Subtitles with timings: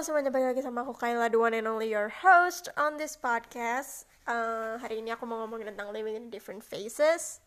[0.00, 3.20] Halo semuanya, balik lagi sama aku Kayla, the one and only your host on this
[3.20, 4.08] podcast.
[4.24, 7.44] Uh, Hari ini aku mau ngomongin tentang living in different phases.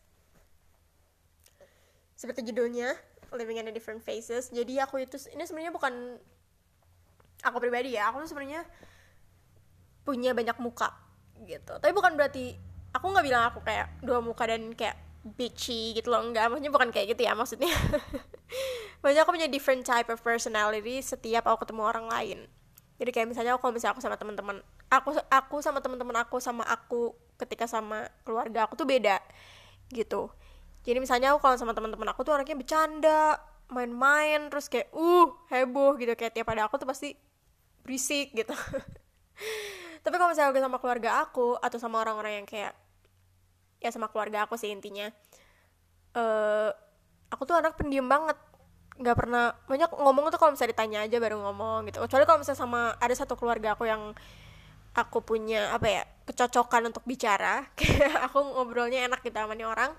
[2.14, 2.94] Seperti judulnya,
[3.34, 4.54] living in different phases.
[4.54, 6.22] Jadi aku itu, ini sebenarnya bukan
[7.42, 8.70] aku pribadi ya Aku sebenarnya
[10.06, 10.94] punya banyak muka
[11.50, 11.74] gitu.
[11.82, 12.54] Tapi bukan berarti,
[12.94, 16.94] aku nggak bilang aku kayak dua muka dan kayak bitchy gitu loh Enggak, maksudnya bukan
[16.94, 17.74] kayak gitu ya maksudnya
[19.04, 22.40] Maksudnya aku punya different type of personality setiap aku ketemu orang lain.
[22.96, 24.58] Jadi kayak misalnya aku kalau misalnya aku sama teman-teman,
[24.88, 29.20] aku aku sama teman-teman aku sama aku ketika sama keluarga aku tuh beda
[29.92, 30.32] gitu.
[30.88, 36.00] Jadi misalnya aku kalau sama teman-teman aku tuh anaknya bercanda, main-main, terus kayak uh heboh
[36.00, 37.12] gitu kayak tiap ada aku tuh pasti
[37.84, 38.56] berisik gitu.
[40.04, 42.72] Tapi kalau misalnya aku sama keluarga aku atau sama orang-orang yang kayak
[43.84, 45.12] ya sama keluarga aku sih intinya,
[46.16, 46.72] uh,
[47.28, 48.40] aku tuh anak pendiam banget
[48.94, 51.98] nggak pernah banyak ngomong tuh kalau misalnya ditanya aja baru ngomong gitu.
[52.06, 54.14] Kecuali kalau misalnya sama ada satu keluarga aku yang
[54.94, 57.66] aku punya apa ya kecocokan untuk bicara.
[57.80, 59.92] Kayak aku ngobrolnya enak gitu sama nih orang.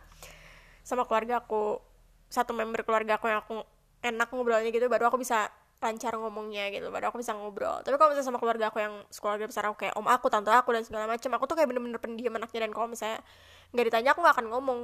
[0.86, 1.82] Sama keluarga aku
[2.30, 3.62] satu member keluarga aku yang aku
[4.04, 5.50] enak ngobrolnya gitu baru aku bisa
[5.84, 7.82] lancar ngomongnya gitu baru aku bisa ngobrol.
[7.82, 10.70] Tapi kalau misalnya sama keluarga aku yang keluarga besar aku kayak om aku tante aku
[10.70, 12.70] dan segala macam aku tuh kayak bener-bener pendiam anaknya.
[12.70, 13.18] Dan kalau misalnya
[13.74, 14.80] nggak ditanya aku nggak akan ngomong.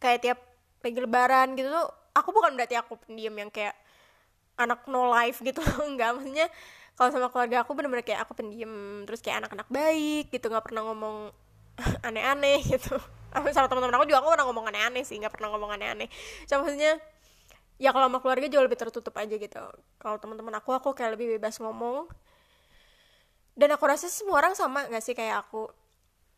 [0.00, 0.38] Kayak tiap
[0.80, 3.76] lagi lebaran gitu tuh aku bukan berarti aku pendiam yang kayak
[4.56, 6.16] anak no life gitu enggak.
[6.16, 6.48] Maksudnya
[6.96, 10.82] kalau sama keluarga aku bener-bener kayak aku pendiam terus kayak anak-anak baik gitu nggak pernah
[10.88, 11.28] ngomong
[12.08, 12.96] aneh-aneh gitu.
[13.36, 16.08] Sama teman-teman aku juga aku pernah ngomong aneh-aneh sih nggak pernah ngomong aneh-aneh.
[16.48, 16.96] Cuma maksudnya
[17.76, 19.64] ya kalau sama keluarga jauh lebih tertutup aja gitu.
[20.00, 22.08] Kalau teman-teman aku aku kayak lebih bebas ngomong.
[23.56, 25.68] Dan aku rasa semua orang sama nggak sih kayak aku?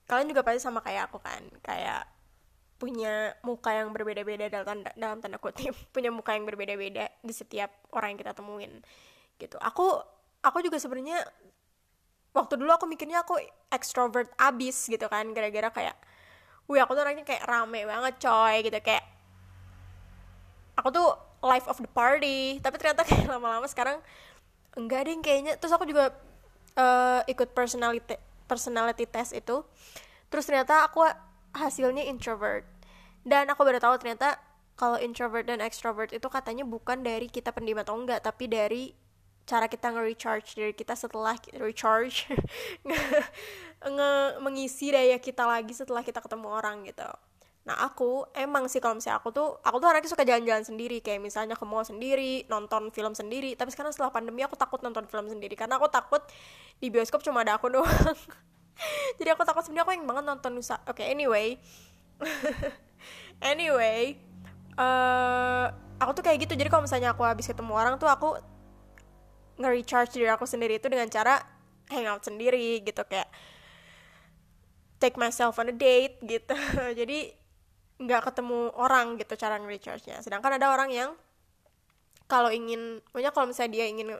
[0.06, 1.42] Kalian juga pasti sama kayak aku kan?
[1.62, 2.06] Kayak
[2.78, 5.74] punya muka yang berbeda-beda dalam tanda, dalam tanda kutip.
[5.94, 8.72] Punya muka yang berbeda-beda di setiap orang yang kita temuin
[9.36, 9.58] gitu.
[9.58, 9.98] Aku
[10.40, 11.26] aku juga sebenarnya
[12.30, 13.34] waktu dulu aku mikirnya aku
[13.74, 15.26] extrovert abis gitu kan.
[15.34, 15.96] Gara-gara kayak
[16.70, 18.78] wih aku tuh orangnya kayak rame banget coy gitu.
[18.78, 19.04] Kayak
[20.78, 21.08] aku tuh
[21.42, 22.62] life of the party.
[22.62, 23.98] Tapi ternyata kayak lama-lama sekarang
[24.78, 25.58] enggak deh kayaknya.
[25.58, 26.14] Terus aku juga
[26.78, 28.14] uh, ikut personality
[28.46, 29.66] personality test itu.
[30.30, 31.02] Terus ternyata aku
[31.58, 32.62] hasilnya introvert.
[33.26, 34.38] Dan aku baru tahu ternyata
[34.78, 38.94] kalau introvert dan extrovert itu katanya bukan dari kita pendiam atau enggak tapi dari
[39.42, 42.28] cara kita nge-recharge dari kita setelah recharge
[43.96, 44.12] nge
[44.44, 47.08] mengisi daya kita lagi setelah kita ketemu orang gitu.
[47.68, 51.04] Nah aku emang sih kalau misalnya aku tuh aku tuh anaknya suka jalan-jalan sendiri.
[51.04, 53.52] Kayak misalnya ke mall sendiri nonton film sendiri.
[53.56, 55.52] Tapi sekarang setelah pandemi aku takut nonton film sendiri.
[55.52, 56.24] Karena aku takut
[56.80, 58.16] di bioskop cuma ada aku doang
[59.18, 61.58] jadi aku takut sebenarnya aku yang banget nonton nusa oke okay, anyway.
[63.38, 64.18] Anyway
[64.78, 65.66] uh,
[65.98, 66.54] aku tuh kayak gitu.
[66.54, 68.38] Jadi kalau misalnya aku habis ketemu orang tuh aku
[69.58, 71.42] nge-recharge diri aku sendiri itu dengan cara
[71.90, 73.26] hangout sendiri gitu kayak
[75.02, 76.54] take myself on a date gitu.
[77.00, 77.34] Jadi
[77.98, 80.22] nggak ketemu orang gitu cara nge-recharge-nya.
[80.22, 81.10] Sedangkan ada orang yang
[82.30, 84.14] kalau ingin pokoknya kalau misalnya dia ingin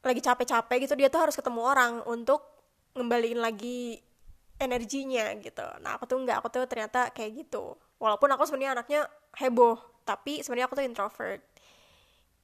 [0.00, 2.49] lagi capek-capek gitu dia tuh harus ketemu orang untuk
[2.94, 4.00] ngembaliin lagi
[4.60, 5.64] energinya gitu.
[5.80, 7.74] Nah aku tuh nggak aku tuh ternyata kayak gitu.
[7.96, 9.00] Walaupun aku sebenarnya anaknya
[9.40, 11.40] heboh tapi sebenarnya aku tuh introvert.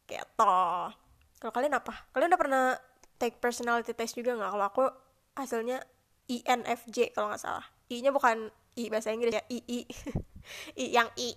[0.09, 0.57] Gitu.
[1.37, 2.09] Kalau kalian apa?
[2.15, 2.65] Kalian udah pernah
[3.21, 4.51] take personality test juga nggak?
[4.55, 4.85] Kalau aku
[5.37, 5.85] hasilnya
[6.27, 7.67] INFJ kalau nggak salah.
[7.87, 9.45] I nya bukan I bahasa Inggris ya.
[9.47, 9.81] I I.
[10.81, 11.37] I yang I.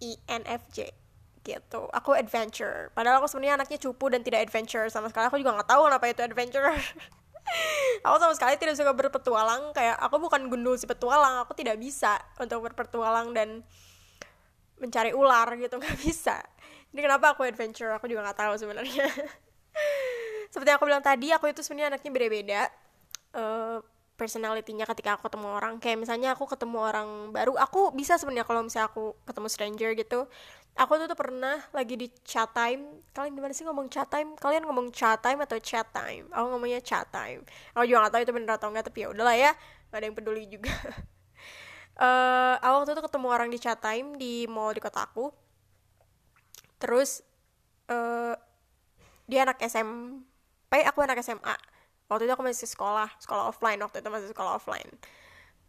[0.00, 0.92] INFJ
[1.40, 1.88] gitu.
[1.92, 2.92] Aku adventure.
[2.92, 5.28] Padahal aku sebenarnya anaknya cupu dan tidak adventure sama sekali.
[5.28, 6.68] Aku juga nggak tahu kenapa itu adventure
[8.06, 12.16] aku sama sekali tidak suka berpetualang kayak aku bukan gundul si petualang aku tidak bisa
[12.40, 13.60] untuk berpetualang dan
[14.80, 16.40] mencari ular gitu nggak bisa.
[16.90, 19.06] Ini kenapa aku adventure aku juga nggak tahu sebenarnya.
[20.52, 22.62] Seperti yang aku bilang tadi aku itu sebenarnya anaknya beda-beda.
[23.30, 23.78] Uh,
[24.20, 25.80] personality-nya ketika aku ketemu orang.
[25.80, 30.20] Kayak misalnya aku ketemu orang baru aku bisa sebenarnya kalau misalnya aku ketemu stranger gitu.
[30.76, 33.00] Aku tuh, tuh pernah lagi di chat time.
[33.16, 34.36] Kalian gimana sih ngomong chat time?
[34.36, 36.28] Kalian ngomong chat time atau chat time?
[36.30, 37.42] Aku ngomongnya chat time.
[37.72, 39.50] Aku juga gak tahu itu bener atau enggak tapi ya udahlah ya.
[39.90, 40.70] Gak ada yang peduli juga.
[41.96, 45.32] Uh, aku waktu itu ketemu orang di chat time di mall di kota aku.
[46.76, 47.24] Terus
[47.88, 48.36] uh,
[49.26, 51.69] dia anak SMP aku anak SMA
[52.10, 54.90] waktu itu aku masih sekolah sekolah offline waktu itu masih sekolah offline.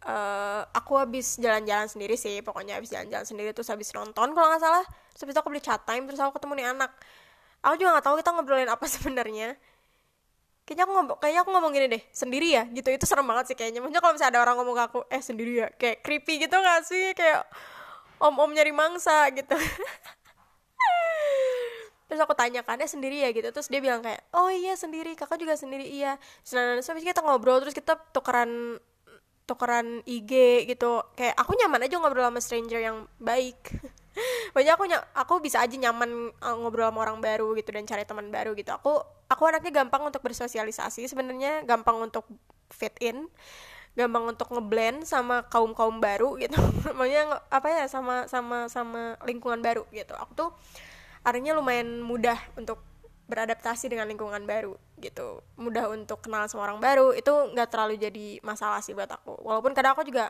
[0.02, 4.58] Uh, aku habis jalan-jalan sendiri sih pokoknya habis jalan-jalan sendiri terus habis nonton kalau nggak
[4.58, 6.90] salah terus habis itu aku beli chat time terus aku ketemu nih anak.
[7.62, 9.54] Aku juga nggak tahu kita ngobrolin apa sebenarnya.
[10.66, 12.64] Kayaknya aku ngomong kayaknya aku ngomong gini deh sendiri ya?
[12.66, 13.78] Gitu itu serem banget sih kayaknya.
[13.78, 15.68] Maksudnya kalau misalnya ada orang ngomong ke aku eh sendiri ya?
[15.78, 17.14] Kayak creepy gitu gak sih?
[17.14, 17.46] Kayak
[18.22, 19.58] om om nyari mangsa gitu
[22.12, 23.48] terus aku tanyakan eh sendiri ya gitu.
[23.48, 25.16] Terus dia bilang kayak oh iya sendiri.
[25.16, 25.88] Kakak juga sendiri.
[25.88, 26.20] Iya.
[26.44, 28.76] Terus nah, terus kita ngobrol terus kita tukeran
[29.48, 31.00] tukeran IG gitu.
[31.16, 33.56] Kayak aku nyaman aja ngobrol sama stranger yang baik.
[34.54, 34.84] Banyak aku
[35.16, 38.76] aku bisa aja nyaman uh, ngobrol sama orang baru gitu dan cari teman baru gitu.
[38.76, 39.00] Aku
[39.32, 41.08] aku anaknya gampang untuk bersosialisasi.
[41.08, 42.28] Sebenarnya gampang untuk
[42.68, 43.24] fit in
[43.92, 46.56] gampang untuk ngeblend sama kaum kaum baru gitu.
[46.96, 50.12] Makanya apa ya sama sama sama lingkungan baru gitu.
[50.16, 50.50] Aku tuh
[51.22, 52.82] artinya lumayan mudah untuk
[53.30, 55.40] beradaptasi dengan lingkungan baru gitu.
[55.56, 59.40] Mudah untuk kenal sama orang baru itu nggak terlalu jadi masalah sih buat aku.
[59.40, 60.28] Walaupun kadang aku juga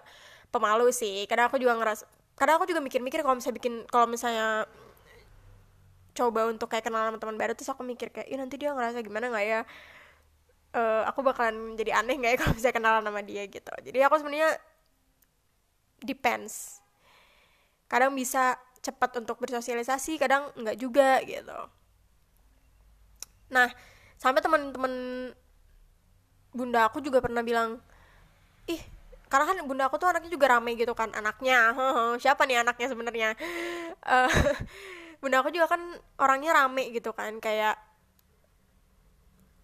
[0.52, 2.04] pemalu sih kadang aku juga ngeras
[2.36, 4.68] kadang aku juga mikir-mikir kalau misalnya bikin kalau misalnya
[6.12, 9.00] coba untuk kayak kenal sama teman baru terus aku mikir kayak ih nanti dia ngerasa
[9.00, 9.60] gimana nggak ya?
[10.72, 13.72] Uh, aku bakalan jadi aneh nggak ya kalau bisa kenalan sama dia gitu.
[13.82, 14.60] Jadi aku sebenarnya
[16.04, 16.80] depends.
[17.88, 21.58] Kadang bisa cepat untuk bersosialisasi kadang nggak juga gitu.
[23.55, 23.70] Nah
[24.19, 24.94] sampai teman-teman
[26.52, 27.81] bunda aku juga pernah bilang
[28.69, 28.82] ih
[29.31, 31.73] karena kan bunda aku tuh anaknya juga rame gitu kan anaknya.
[32.23, 33.29] Siapa nih anaknya sebenarnya?
[34.05, 34.29] Uh,
[35.23, 35.81] bunda aku juga kan
[36.19, 37.78] orangnya rame gitu kan kayak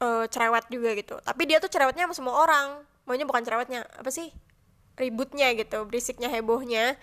[0.00, 1.18] uh, cerewet juga gitu.
[1.20, 2.66] Tapi dia tuh cerewetnya sama semua orang.
[3.04, 4.32] Maunya bukan cerewetnya apa sih
[4.98, 6.98] ributnya gitu berisiknya hebohnya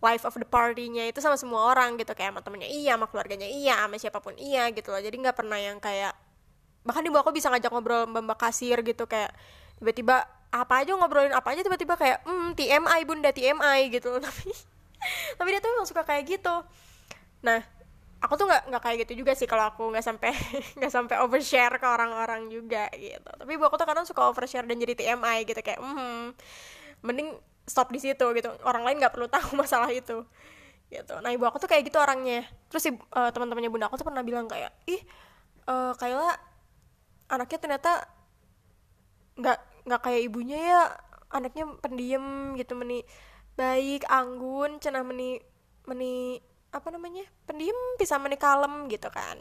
[0.00, 3.48] life of the party-nya itu sama semua orang gitu kayak sama temennya iya sama keluarganya
[3.48, 5.00] iya sama siapa pun iya gitu loh.
[5.00, 6.16] Jadi nggak pernah yang kayak
[6.80, 9.36] bahkan ibu aku bisa ngajak ngobrol mbak kasir gitu kayak
[9.76, 14.50] tiba-tiba apa aja ngobrolin apa aja tiba-tiba kayak hmm TMI bunda TMI gitu tapi
[15.36, 16.64] tapi dia tuh emang suka kayak gitu.
[17.44, 17.60] Nah
[18.24, 20.32] aku tuh nggak nggak kayak gitu juga sih kalau aku nggak sampai
[20.80, 23.28] nggak sampai overshare ke orang-orang juga gitu.
[23.36, 26.32] Tapi ibu aku tuh kadang suka overshare dan jadi TMI gitu kayak hmm
[27.00, 27.36] mending
[27.68, 28.50] stop di situ gitu.
[28.66, 30.26] Orang lain nggak perlu tahu masalah itu.
[30.90, 31.14] Gitu.
[31.22, 32.42] Nah ibu aku tuh kayak gitu orangnya.
[32.66, 35.00] Terus si uh, teman-temannya bunda aku tuh pernah bilang kayak ih
[35.70, 36.34] uh, Kayla
[37.30, 37.90] anaknya ternyata
[39.38, 40.82] nggak nggak kayak ibunya ya.
[41.30, 43.06] Anaknya pendiam gitu meni
[43.54, 45.38] baik anggun cenah meni
[45.86, 49.38] meni apa namanya pendiam bisa meni kalem gitu kan.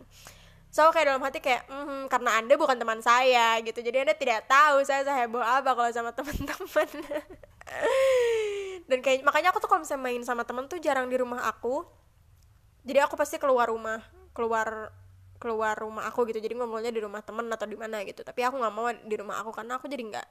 [0.70, 3.82] So kayak dalam hati kayak mm, karena anda bukan teman saya gitu.
[3.82, 6.90] Jadi anda tidak tahu saya seheboh apa kalau sama teman-teman
[8.89, 11.86] dan kayak makanya aku tuh kalau misalnya main sama temen tuh jarang di rumah aku.
[12.81, 14.01] Jadi aku pasti keluar rumah
[14.33, 14.89] keluar
[15.38, 16.42] keluar rumah aku gitu.
[16.42, 18.25] Jadi ngomongnya di rumah temen atau di mana gitu.
[18.25, 20.27] Tapi aku nggak mau di rumah aku karena aku jadi nggak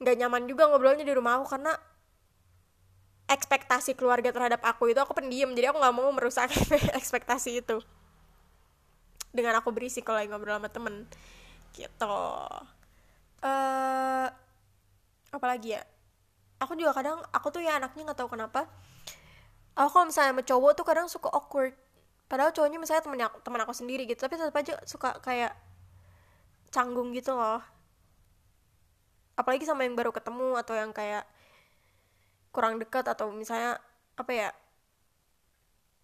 [0.00, 1.52] nggak nyaman juga ngobrolnya di rumah aku.
[1.52, 1.76] Karena
[3.28, 5.52] ekspektasi keluarga terhadap aku itu aku pendiam.
[5.52, 6.48] Jadi aku nggak mau merusak
[6.98, 7.76] ekspektasi itu.
[9.36, 11.04] Dengan aku berisik kalau ngobrol sama temen.
[11.76, 12.16] Gitu.
[13.44, 14.32] Uh,
[15.28, 15.84] apalagi ya
[16.64, 18.66] aku juga kadang aku tuh ya anaknya nggak tahu kenapa.
[19.76, 21.74] Aku kalau misalnya sama cowok tuh kadang suka awkward.
[22.26, 25.52] Padahal cowoknya misalnya temen aku, teman aku sendiri gitu tapi tetap aja suka kayak
[26.72, 27.60] canggung gitu loh.
[29.36, 31.26] Apalagi sama yang baru ketemu atau yang kayak
[32.54, 33.82] kurang dekat atau misalnya
[34.14, 34.48] apa ya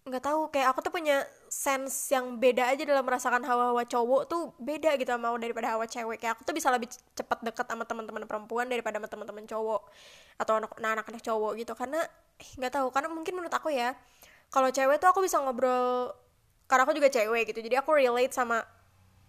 [0.01, 4.49] nggak tahu kayak aku tuh punya sense yang beda aja dalam merasakan hawa-hawa cowok tuh
[4.57, 6.17] beda gitu sama daripada hawa cewek.
[6.17, 9.81] Kayak aku tuh bisa lebih cepat dekat sama teman-teman perempuan daripada sama teman-teman cowok
[10.41, 11.73] atau anak-anak cowok gitu.
[11.77, 12.01] Karena
[12.57, 13.93] nggak tahu karena mungkin menurut aku ya
[14.49, 16.09] kalau cewek tuh aku bisa ngobrol
[16.65, 18.65] karena aku juga cewek gitu jadi aku relate sama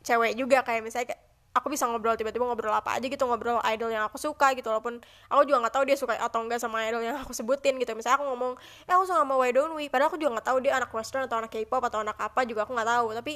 [0.01, 0.65] cewek juga.
[0.65, 1.17] Kayak misalnya
[1.53, 5.05] aku bisa ngobrol tiba-tiba ngobrol apa aja gitu ngobrol idol yang aku suka gitu walaupun
[5.29, 7.93] aku juga nggak tahu dia suka atau enggak sama idol yang aku sebutin gitu.
[7.93, 8.53] Misalnya aku ngomong
[8.89, 9.93] eh aku suka sama Why Don't We?
[9.93, 12.65] Padahal aku juga nggak tahu dia anak western atau anak K-pop atau anak apa juga
[12.65, 13.07] aku nggak tahu.
[13.13, 13.35] Tapi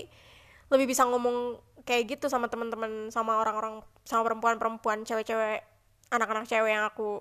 [0.73, 5.63] lebih bisa ngomong kayak gitu sama teman-teman sama orang-orang sama perempuan-perempuan cewek-cewek
[6.09, 7.21] anak-anak cewek yang aku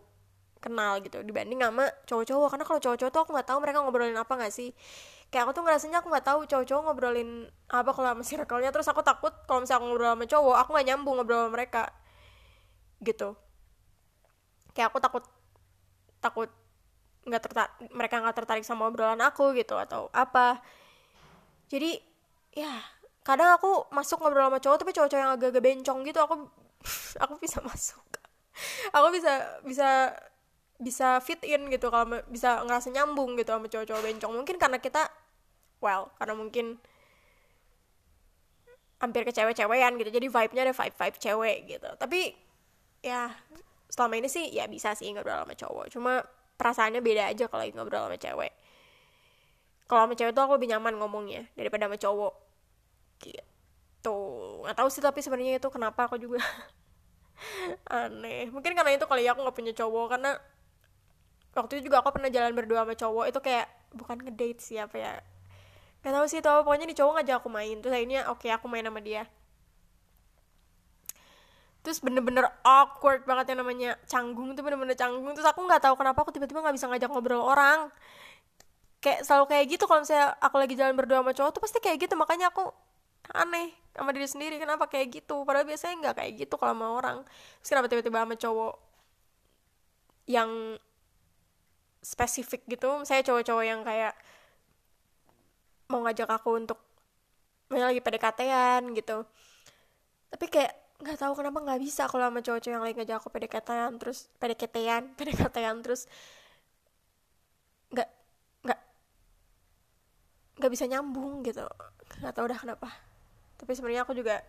[0.63, 1.19] kenal gitu.
[1.27, 4.71] Dibanding sama cowok-cowok karena kalau cowok-cowok tuh aku nggak tahu mereka ngobrolin apa nggak sih
[5.29, 7.29] kayak aku tuh ngerasanya aku nggak tahu cowok-cowok ngobrolin
[7.69, 8.69] apa kalau sama circle-nya.
[8.71, 11.83] Terus aku takut kalau misalnya aku ngobrol sama cowok aku nggak nyambung ngobrol sama mereka.
[13.01, 13.29] Gitu.
[14.75, 15.23] Kayak aku takut
[16.19, 16.49] takut
[17.25, 20.61] nggak tertarik mereka nggak tertarik sama obrolan aku gitu atau apa.
[21.67, 21.97] Jadi
[22.53, 22.71] ya
[23.25, 26.35] kadang aku masuk ngobrol sama cowok tapi cowok-cowok yang agak-agak bencong gitu aku
[27.23, 28.05] aku bisa masuk.
[28.95, 30.15] Aku bisa bisa
[30.75, 34.31] bisa fit in gitu kalau bisa ngerasa nyambung gitu sama cowok-cowok bencong.
[34.31, 35.07] Mungkin karena kita
[35.85, 36.81] well karena mungkin
[38.99, 40.09] hampir ke cewek-cewekan gitu.
[40.09, 41.89] Jadi vibe-nya ada vibe-vibe cewek gitu.
[41.99, 42.33] Tapi
[43.03, 43.29] ya
[43.91, 45.85] selama ini sih ya bisa sih ngobrol sama cowok.
[45.91, 46.25] Cuma
[46.57, 48.53] perasaannya beda aja kalau ngobrol sama cewek.
[49.85, 52.33] Kalau sama cewek tuh aku lebih nyaman ngomongnya daripada sama cowok.
[53.21, 54.19] Gitu.
[54.65, 56.41] Nggak tahu sih tapi sebenarnya itu kenapa aku juga
[57.93, 58.49] aneh.
[58.49, 60.05] Mungkin karena itu kali ya aku nggak punya cowok.
[60.17, 60.31] Karena
[61.53, 63.25] waktu itu juga aku pernah jalan berdua sama cowok.
[63.29, 65.13] Itu kayak bukan ngedate sih apa ya
[66.05, 67.75] gak tahu sih apa pokoknya nih cowok ngajak aku main.
[67.81, 69.25] Terus akhirnya oke okay, aku main sama dia.
[71.81, 75.33] Terus bener-bener awkward banget yang namanya canggung tuh bener-bener canggung.
[75.33, 77.89] Terus aku nggak tahu kenapa aku tiba-tiba nggak bisa ngajak ngobrol orang.
[79.01, 81.97] Kayak selalu kayak gitu kalau misalnya aku lagi jalan berdua sama cowok tuh pasti kayak
[82.05, 82.13] gitu.
[82.13, 82.69] Makanya aku
[83.33, 85.41] aneh sama diri sendiri kenapa kayak gitu?
[85.41, 87.17] Padahal biasanya nggak kayak gitu kalau sama orang.
[87.61, 88.73] Terus kenapa tiba-tiba sama cowok
[90.29, 90.49] yang
[92.05, 93.01] spesifik gitu?
[93.05, 94.13] Saya cowok-cowok yang kayak
[95.91, 96.79] mau ngajak aku untuk
[97.69, 99.25] lagi PDKT-an gitu.
[100.31, 103.91] Tapi kayak nggak tahu kenapa nggak bisa kalau sama cowok-cowok yang lagi ngajak aku PDKT-an
[103.99, 106.07] terus PDKT-an PDKT-an terus
[107.93, 108.09] nggak
[108.65, 108.79] nggak
[110.59, 111.65] nggak bisa nyambung gitu.
[112.21, 112.89] Nggak tahu udah kenapa.
[113.59, 114.41] Tapi sebenarnya aku juga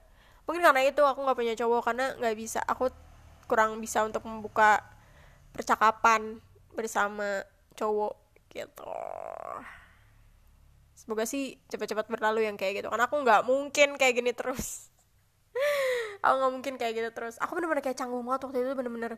[0.46, 2.60] mungkin karena itu aku nggak punya cowok karena nggak bisa.
[2.66, 2.90] Aku
[3.50, 4.82] kurang bisa untuk membuka
[5.54, 6.38] percakapan
[6.76, 7.42] bersama
[7.78, 8.14] cowok
[8.52, 8.84] gitu
[11.06, 12.90] semoga sih cepat-cepat berlalu yang kayak gitu.
[12.90, 14.90] Karena aku nggak mungkin kayak gini terus.
[16.26, 17.38] Aku nggak mungkin kayak gitu terus.
[17.38, 19.14] Aku bener-bener kayak canggung banget waktu itu bener-bener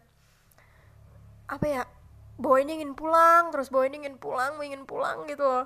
[1.48, 1.82] apa ya
[2.36, 5.64] boy ini ingin pulang terus boy ini ingin pulang ingin pulang gitu loh.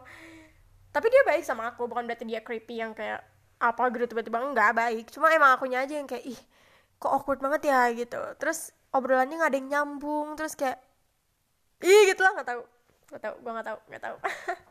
[0.95, 3.27] Tapi dia baik sama aku bukan berarti dia creepy yang kayak
[3.59, 5.11] apa gitu tiba-tiba enggak baik.
[5.11, 6.41] Cuma emang akunya aja yang kayak ih
[7.03, 8.23] kok awkward banget ya gitu.
[8.39, 10.79] Terus obrolannya nggak ada yang nyambung terus kayak
[11.83, 12.63] ih gitu lah nggak tahu.
[13.11, 14.17] Nggak tahu gue nggak tahu nggak tahu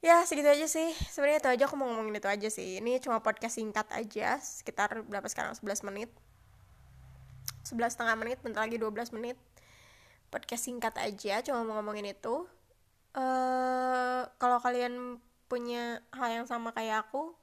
[0.00, 0.92] ya segitu aja sih.
[1.12, 2.80] Sebenarnya itu aja aku mau ngomongin itu aja sih.
[2.80, 5.52] Ini cuma podcast singkat aja sekitar berapa sekarang?
[5.56, 6.10] 11 menit.
[7.68, 9.36] 11 setengah menit bentar lagi 12 menit.
[10.32, 12.48] Podcast singkat aja cuma mau ngomongin itu.
[13.10, 15.18] Uh, kalau kalian
[15.50, 17.36] punya hal yang sama kayak aku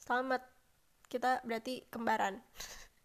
[0.00, 0.42] selamat.
[1.12, 2.40] Kita berarti kembaran.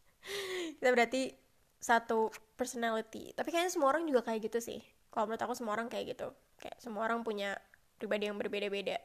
[0.80, 1.36] Kita berarti
[1.78, 3.36] satu personality.
[3.36, 4.80] Tapi kayaknya semua orang juga kayak gitu sih.
[5.12, 6.32] Kalau menurut aku semua orang kayak gitu.
[6.58, 7.60] Kayak semua orang punya
[7.98, 8.98] pribadi yang berbeda-beda.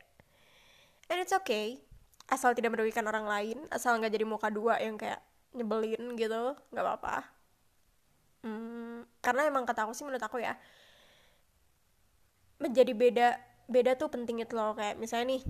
[1.08, 1.80] And it's okay.
[2.30, 5.20] Asal tidak merugikan orang lain asal nggak jadi muka dua yang kayak
[5.52, 7.16] nyebelin gitu nggak apa-apa.
[8.42, 10.58] Hmm, karena emang kata aku sih menurut aku ya
[12.58, 13.28] menjadi beda
[13.66, 14.72] beda tuh penting itu loh.
[14.78, 15.42] Kayak misalnya nih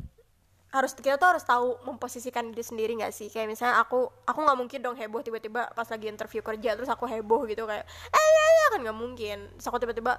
[0.73, 3.29] harus kita tuh harus tahu memposisikan diri sendiri nggak sih?
[3.29, 7.05] Kayak misalnya aku aku nggak mungkin dong heboh tiba-tiba pas lagi interview kerja terus aku
[7.05, 9.39] heboh gitu kayak eh ya ya kan nggak mungkin.
[9.61, 10.17] Terus aku tiba-tiba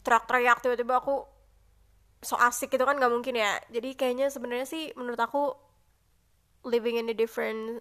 [0.00, 1.35] teriak-teriak tiba-tiba aku
[2.26, 3.62] so asik gitu kan nggak mungkin ya.
[3.70, 5.54] Jadi kayaknya sebenarnya sih menurut aku
[6.66, 7.78] living in a different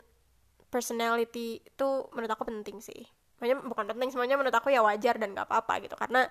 [0.69, 3.09] personality itu menurut aku penting sih.
[3.41, 5.97] Makanya bukan penting semuanya menurut aku ya wajar dan nggak apa-apa gitu.
[5.97, 6.29] Karena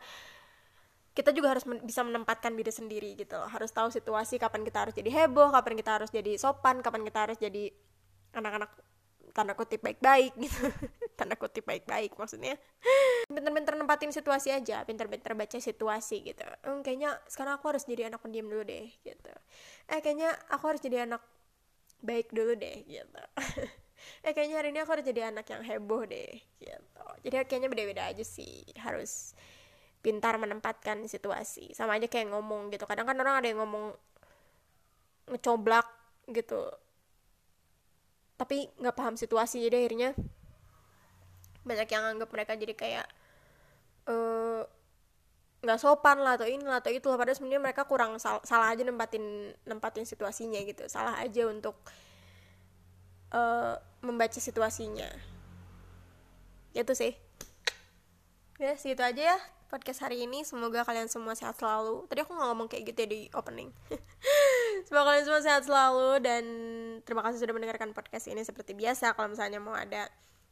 [1.14, 3.50] kita juga harus men bisa menempatkan diri sendiri gitu loh.
[3.50, 7.18] Harus tahu situasi kapan kita harus jadi heboh kapan kita harus jadi sopan kapan kita
[7.30, 7.74] harus jadi
[8.34, 8.70] anak-anak
[9.34, 10.70] tanda kutip baik-baik gitu.
[11.18, 12.54] Tanda kutip baik-baik maksudnya.
[13.26, 16.46] Pinter-pinter nempatin situasi aja pinter-pinter baca situasi gitu.
[16.62, 19.34] Hmm, kayaknya sekarang aku harus jadi anak pendiam dulu deh gitu.
[19.90, 21.22] Eh kayaknya aku harus jadi anak
[22.02, 23.22] baik dulu deh gitu.
[24.20, 27.06] Eh kayaknya hari ini aku harus jadi anak yang heboh deh gitu.
[27.24, 29.32] Jadi kayaknya beda-beda aja sih harus
[30.04, 31.72] pintar menempatkan situasi.
[31.72, 33.96] Sama aja kayak ngomong gitu kadang kan orang ada yang ngomong
[35.32, 35.88] ngecoblak
[36.28, 36.68] gitu
[38.34, 40.10] tapi nggak paham situasi jadi akhirnya
[41.64, 43.06] banyak yang anggap mereka jadi kayak
[44.10, 44.62] eh,
[45.64, 48.68] nggak uh, sopan lah atau ini lah atau itu padahal sebenarnya mereka kurang sal salah
[48.68, 50.84] aja nempatin nempatin situasinya gitu.
[50.92, 51.72] Salah aja untuk
[53.32, 55.08] uh, membaca situasinya.
[56.76, 57.16] Itu sih.
[58.60, 59.38] Ya segitu aja ya
[59.72, 60.44] podcast hari ini.
[60.44, 62.04] Semoga kalian semua sehat selalu.
[62.12, 63.72] Tadi aku nggak ngomong kayak gitu ya di opening
[64.84, 66.44] semoga kalian semua sehat selalu dan
[67.02, 69.16] terima kasih sudah mendengarkan podcast ini seperti biasa.
[69.16, 70.08] Kalau misalnya mau ada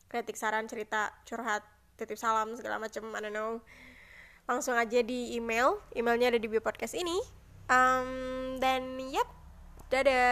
[0.08, 1.64] kritik saran cerita curhat
[1.96, 3.60] titip salam segala macam I don't know
[4.48, 5.78] langsung aja di email.
[5.94, 7.16] Emailnya ada di bio podcast ini.
[7.70, 9.28] Um, dan yep
[9.92, 10.24] dadah